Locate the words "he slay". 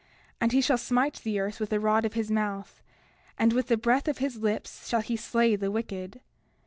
5.01-5.55